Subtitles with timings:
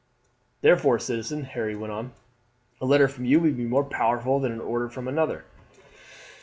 [0.61, 2.13] "Therefore, citizen," Harry went on,
[2.81, 5.45] "a letter from you would be more powerful than an order from another."